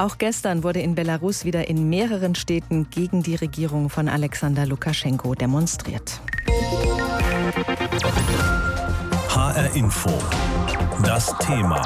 [0.00, 5.34] Auch gestern wurde in Belarus wieder in mehreren Städten gegen die Regierung von Alexander Lukaschenko
[5.34, 6.22] demonstriert.
[9.28, 10.08] HR Info.
[11.04, 11.82] Das Thema.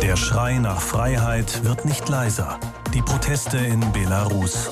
[0.00, 2.60] Der Schrei nach Freiheit wird nicht leiser.
[2.94, 4.70] Die Proteste in Belarus.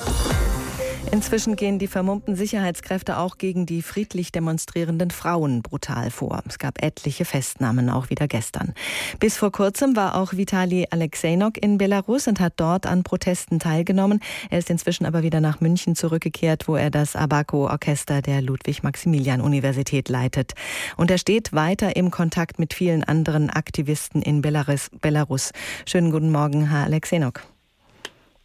[1.09, 6.41] Inzwischen gehen die vermummten Sicherheitskräfte auch gegen die friedlich demonstrierenden Frauen brutal vor.
[6.47, 8.73] Es gab etliche Festnahmen, auch wieder gestern.
[9.19, 14.19] Bis vor kurzem war auch Vitali Alexejnok in Belarus und hat dort an Protesten teilgenommen.
[14.49, 20.53] Er ist inzwischen aber wieder nach München zurückgekehrt, wo er das Abaco-Orchester der Ludwig-Maximilian-Universität leitet.
[20.97, 25.51] Und er steht weiter im Kontakt mit vielen anderen Aktivisten in Belarus.
[25.85, 27.41] Schönen guten Morgen, Herr Alexejnok.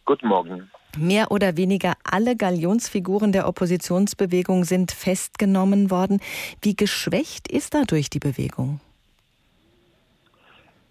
[0.05, 0.69] Guten Morgen.
[0.97, 6.19] Mehr oder weniger alle Galionsfiguren der Oppositionsbewegung sind festgenommen worden.
[6.61, 8.79] Wie geschwächt ist dadurch die Bewegung?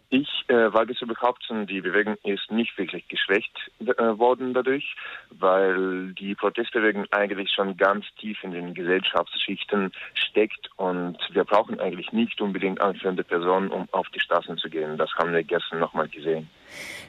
[0.09, 4.95] Ich äh, wage zu behaupten, die Bewegung ist nicht wirklich geschwächt äh, worden dadurch,
[5.31, 12.13] weil die Protestbewegung eigentlich schon ganz tief in den Gesellschaftsschichten steckt und wir brauchen eigentlich
[12.13, 14.97] nicht unbedingt anführende Personen, um auf die Straßen zu gehen.
[14.97, 16.49] Das haben wir gestern nochmal gesehen.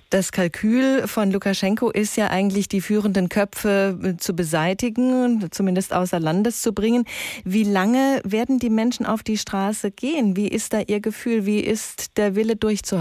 [0.09, 6.19] Das Kalkül von Lukaschenko ist ja eigentlich, die führenden Köpfe äh, zu beseitigen, zumindest außer
[6.19, 7.05] Landes zu bringen.
[7.43, 10.37] Wie lange werden die Menschen auf die Straße gehen?
[10.37, 11.45] Wie ist da Ihr Gefühl?
[11.45, 12.96] Wie ist der Wille durchzuhalten?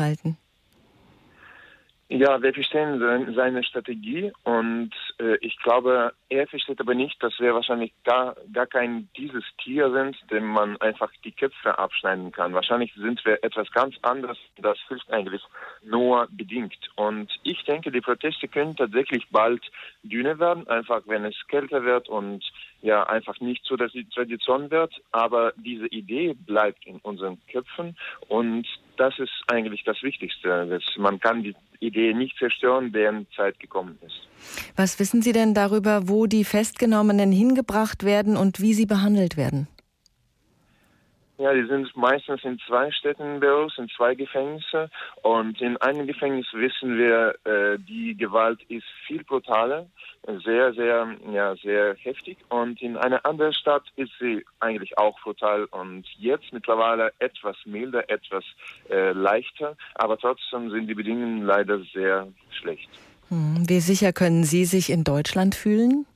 [2.08, 3.00] Ja, wir verstehen
[3.34, 8.66] seine Strategie und äh, ich glaube, er versteht aber nicht, dass wir wahrscheinlich gar, gar
[8.66, 12.54] kein dieses Tier sind, dem man einfach die Köpfe abschneiden kann.
[12.54, 14.38] Wahrscheinlich sind wir etwas ganz anderes.
[14.56, 15.42] Das hilft eigentlich
[15.82, 16.78] nur bedingt.
[16.94, 19.62] Und ich denke, die Proteste können tatsächlich bald
[20.04, 22.44] dünner werden, einfach wenn es kälter wird und
[22.82, 24.94] ja einfach nicht so, dass die Tradition wird.
[25.10, 27.96] Aber diese Idee bleibt in unseren Köpfen
[28.28, 28.64] und
[28.96, 30.80] das ist eigentlich das Wichtigste.
[30.96, 34.20] Man kann die Idee nicht zerstören, deren Zeit gekommen ist.
[34.76, 39.68] Was wissen Sie denn darüber, wo die Festgenommenen hingebracht werden und wie sie behandelt werden?
[41.38, 44.88] Ja, die sind meistens in zwei Städten Belarus, in zwei Gefängnisse.
[45.22, 49.86] Und in einem Gefängnis wissen wir, äh, die Gewalt ist viel brutaler,
[50.44, 52.38] sehr, sehr, ja, sehr heftig.
[52.48, 58.08] Und in einer anderen Stadt ist sie eigentlich auch brutal und jetzt mittlerweile etwas milder,
[58.08, 58.44] etwas
[58.90, 59.76] äh, leichter.
[59.96, 62.88] Aber trotzdem sind die Bedingungen leider sehr schlecht.
[63.28, 66.06] Hm, wie sicher können Sie sich in Deutschland fühlen?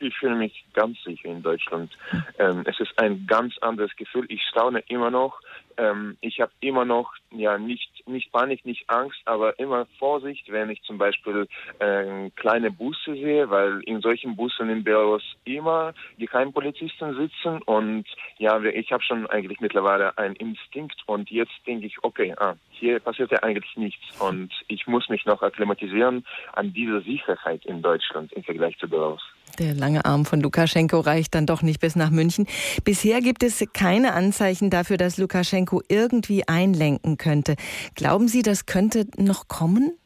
[0.00, 1.96] Ich fühle mich ganz sicher in Deutschland.
[2.38, 4.26] Ähm, es ist ein ganz anderes Gefühl.
[4.28, 5.40] Ich staune immer noch.
[5.76, 10.70] Ähm, ich habe immer noch, ja, nicht, nicht Panik, nicht Angst, aber immer Vorsicht, wenn
[10.70, 11.46] ich zum Beispiel
[11.78, 18.04] äh, kleine Busse sehe, weil in solchen Bussen in Belarus immer Geheimpolizisten sitzen und
[18.38, 23.00] ja, ich habe schon eigentlich mittlerweile einen Instinkt und jetzt denke ich, okay, ah, hier
[23.00, 28.32] passiert ja eigentlich nichts und ich muss mich noch akklimatisieren an diese Sicherheit in Deutschland
[28.32, 29.22] im Vergleich zu Belarus.
[29.58, 32.46] Der lange Arm von Lukaschenko reicht dann doch nicht bis nach München.
[32.84, 37.56] Bisher gibt es keine Anzeichen dafür, dass Lukaschenko irgendwie einlenken könnte.
[37.98, 39.98] Glauben Sie, das könnte noch kommen?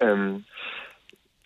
[0.00, 0.46] Ähm,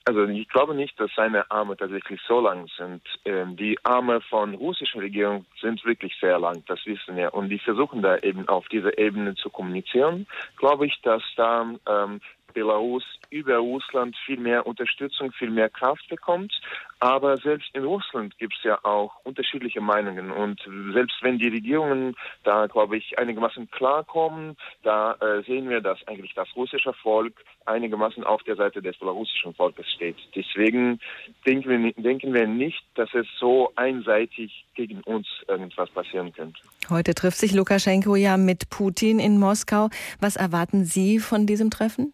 [0.05, 3.03] also ich glaube nicht, dass seine Arme tatsächlich so lang sind.
[3.25, 7.35] Ähm, die Arme von russischen Regierung sind wirklich sehr lang, das wissen wir.
[7.35, 10.29] Und die versuchen da eben auf dieser Ebene zu kommunizieren.
[10.59, 12.21] Glaube ich, dass da ähm,
[12.59, 16.53] Belarus über Russland viel mehr Unterstützung, viel mehr Kraft bekommt.
[17.01, 20.33] Aber selbst in Russland gibt es ja auch unterschiedliche Meinungen.
[20.33, 20.61] Und
[20.93, 26.35] selbst wenn die Regierungen da, glaube ich, einigermaßen klarkommen, da äh, sehen wir, dass eigentlich
[26.35, 27.35] das russische Volk
[27.67, 30.17] einigermaßen auf der Seite des belarussischen Volkes steht.
[30.35, 30.99] Deswegen
[31.47, 36.59] denken wir, denken wir nicht, dass es so einseitig gegen uns irgendwas passieren könnte.
[36.91, 39.91] Heute trifft sich Lukaschenko ja mit Putin in Moskau.
[40.21, 42.13] Was erwarten Sie von diesem Treffen?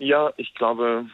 [0.00, 1.10] Ja, ich glaube,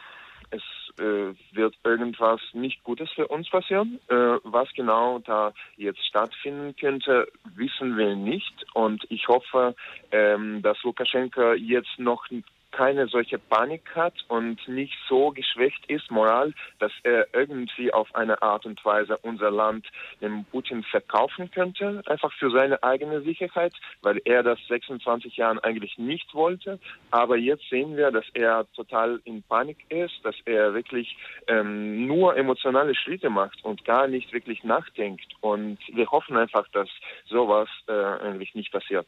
[0.49, 0.63] es
[0.97, 3.99] äh, wird irgendwas nicht Gutes für uns passieren.
[4.07, 8.65] Äh, was genau da jetzt stattfinden könnte, wissen wir nicht.
[8.73, 9.75] Und ich hoffe,
[10.11, 12.29] ähm, dass Lukaschenko jetzt noch
[12.71, 18.41] keine solche Panik hat und nicht so geschwächt ist, moral, dass er irgendwie auf eine
[18.41, 19.87] Art und Weise unser Land
[20.21, 25.97] dem Putin verkaufen könnte, einfach für seine eigene Sicherheit, weil er das 26 Jahren eigentlich
[25.97, 26.79] nicht wollte.
[27.11, 31.17] Aber jetzt sehen wir, dass er total in Panik ist, dass er wirklich
[31.47, 35.27] ähm, nur emotionale Schritte macht und gar nicht wirklich nachdenkt.
[35.41, 36.89] Und wir hoffen einfach, dass
[37.25, 39.07] sowas äh, eigentlich nicht passiert.